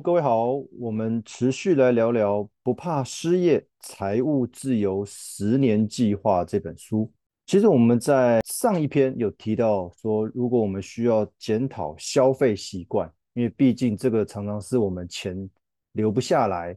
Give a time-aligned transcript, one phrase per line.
[0.00, 7.10] 各位好，我们持续来聊聊不怕失业、财务自由十年计划这本书。
[7.46, 15.48] 其实我们在上一篇有提到说，如果我们需要检讨消费习惯，因为毕竟这个常常是我们钱
[15.92, 16.76] 留不下来，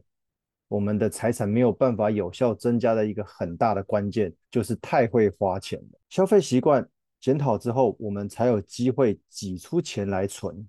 [0.68, 5.98] 我们的财产没有办法有效增加的一个很大的关键，就是太会花钱了。
[6.08, 6.86] 消费习惯
[7.20, 10.66] 检讨之后，我们才有机会挤出钱来存。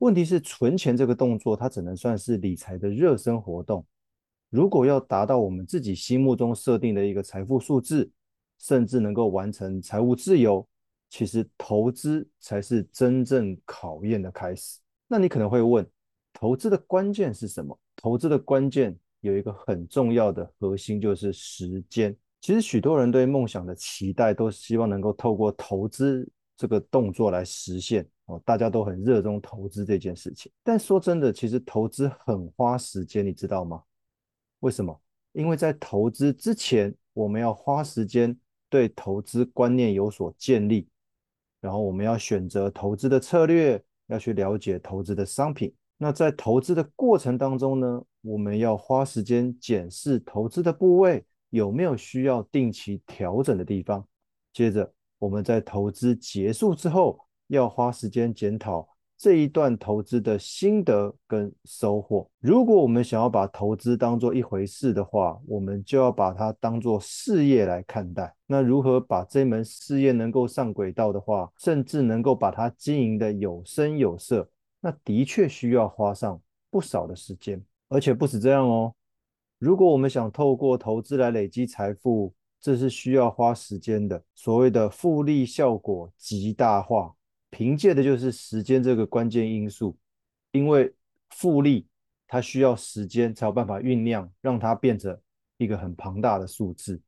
[0.00, 3.84] 问题是存钱这个动作，它只能算是理财的热身活动。
[4.48, 8.10] 如果要达到我们自己心目中设定的一个财富数字，
[8.58, 10.66] 甚至能够完成财务自由，
[11.10, 14.78] 其实投资才是真正考验的开始。
[15.06, 15.86] 那你可能会问，
[16.32, 17.78] 投资的关键是什么？
[17.96, 22.16] 投资的关键有一个很重要的核心，就是时间。
[22.40, 28.08] 其实许多人对梦想的期待，都希望能够透过投资这个动作来实现。
[28.30, 33.82] 哦，大家都很热衷投资这件事情，但说真的，其实投资很花时间，你知道吗？
[34.60, 34.98] 为什么？
[35.32, 38.36] 因为在投资之前，我们要花时间
[38.68, 40.88] 对投资观念有所建立，
[41.60, 45.74] 然后我们要选择投资的策略，要去了解投资的商品。
[45.96, 54.06] 那在投资的过程当中呢，我们要花时间检视投资的部位有没有需要定期调整的地方。
[54.52, 62.26] 接着，我们在投资结束之后，要花时间检讨这一段投资的心得跟收获。
[62.40, 68.34] 如果我们想要把投资当做一回事的话，我们就要把它当做事业来看待。
[68.46, 74.48] 那如何把这门事业能够上轨道的话，甚至能够把它经营得有声有色，
[74.80, 76.40] 那的确需要花上
[76.70, 77.62] 不少的时间。
[77.90, 78.94] 而且不止这样哦，
[79.58, 84.22] 如果我们想透过投资来累积财富，这是需要花时间的。
[84.34, 87.14] 所谓的复利效果极大化。
[87.60, 89.94] 凭借的就是时间这个关键因素，
[90.50, 90.90] 因为
[91.28, 91.86] 复利
[92.26, 95.14] 它需要时间才有办法酝酿，让它变成
[95.58, 96.98] 一个很庞大的数字。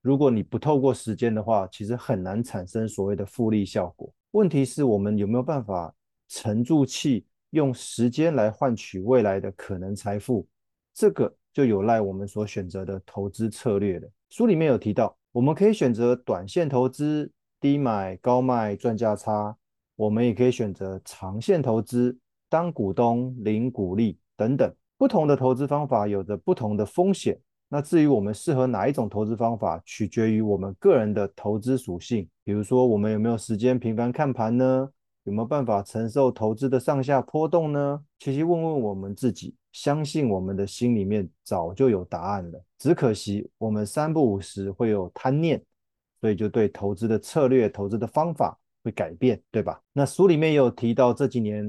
[0.00, 4.12] 如果你不透过时间的话，其实很难产生所谓的复利效果。
[4.32, 5.94] 问题是我们有没有办法
[6.28, 10.44] 沉住气，用时间来换取未来的可能财富？
[10.92, 14.10] 这个就有赖我们所选择的投资策略了。
[14.30, 19.56] 书里面有提到，我们可以选择短线投资，低买高卖赚价差。
[19.96, 22.16] 我们也可以选择长线投资，
[22.48, 24.72] 当股东领股利等等。
[24.96, 27.38] 不同的投资方法有着不同的风险。
[27.68, 32.28] 那至于我们适合哪一种投资方法，取决于我们个人的投资属性。
[32.44, 34.88] 比如说，我们有没有时间频繁看盘呢？
[35.24, 38.00] 有没有办法承受投资的上下波动呢？
[38.18, 42.62] 其实问问我们自己，相信我们的心里面早就有答案了。
[42.78, 45.62] 只可惜我们三不五时会有贪念，
[46.20, 48.58] 所以就对投资的策略、投资的方法。
[48.82, 49.80] 会改变，对吧？
[49.92, 51.64] 那书里面也有提到这几年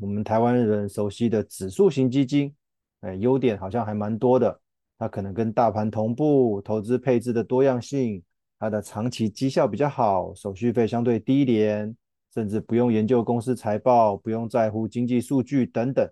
[0.00, 2.54] 我们台湾人熟悉的指数型基金，
[3.00, 4.60] 哎，优点好像还蛮多的。
[4.98, 8.22] 它可能跟大盘同步，投资配置的多样性，
[8.58, 11.96] 它的长期绩效比较好，手续费相对低廉，
[12.34, 16.10] 甚至不用研究公司财报，不用在乎经济数据等等。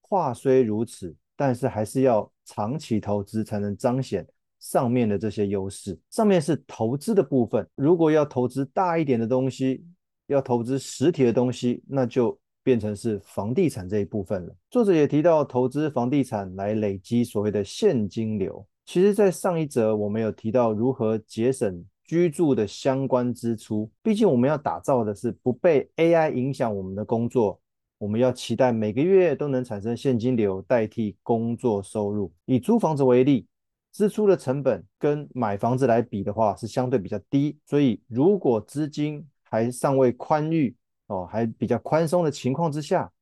[0.00, 4.26] 话虽如此，但是还是要长期投资才能彰显。
[4.62, 7.68] 上面的这些优势，上面是投资的部分。
[7.74, 9.84] 如果要投资大一点的东西，
[10.28, 14.54] 要投资实体的东西，那就变成是房地产这一部分了。
[14.70, 18.64] 作者也提到，投资房地产来累积所谓的现金流。
[18.86, 23.90] 其实，在上一则我们有提到如何节省居住的相关支出。
[24.00, 27.60] 毕竟，我们要打造的是不被 AI 影响我们的工作，
[27.98, 32.32] 我们要期待每个月都能产生现金流，代替工作收入。
[32.44, 33.44] 以租房子为例。
[33.92, 40.74] 支出的成本跟买房子来比的话，是相对比较低，所以如果资金还尚未宽裕
[41.08, 43.12] 哦，还比较宽松的情况之下，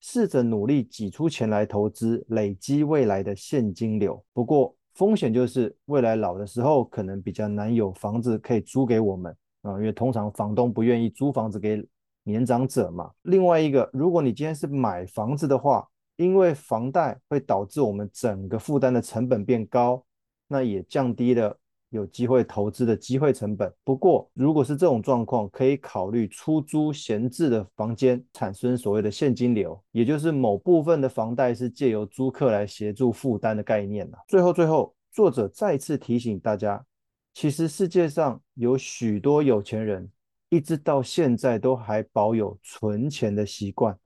[0.00, 4.22] 试着努力挤出钱来投资，累积未来的现金流。
[4.32, 11.86] 不过风险就是未来老的时候，可能比较难有房子可以租给我们啊，因为通常房东不愿意租房子给
[12.24, 13.12] 年长者嘛。
[13.22, 15.86] 另外一个，如果你今天是买房子的话，
[16.16, 20.02] 因为房贷会导致我们整个负担的成本变高。
[20.48, 21.58] 那也降低了
[21.90, 23.72] 有机会投资的机会成本。
[23.84, 34.10] 不过，如果是这种状况，可以考虑出租闲置的房间，产生所谓的现金流，也就是某部分的房贷是借由租客来协助负担的概念。
[34.28, 36.84] 最后，最后，作者再次提醒大家，
[37.32, 40.10] 其实世界上有许多有钱人，
[40.48, 43.98] 一直到现在都还保有存钱的习惯。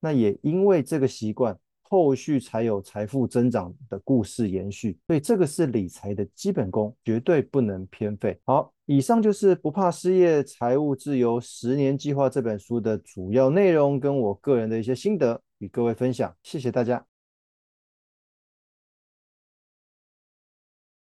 [0.00, 1.58] 那也因为这个习惯。
[1.92, 8.40] 后续才有财富增长的故事延续，所以这个是理财的基本功，绝对不能偏废。
[8.46, 15.38] 好，以上就是不怕失业、财务自由十年计划这本书的主要内容，跟我个人的一些心得。
[15.58, 17.11] 与各位分享，谢谢大家。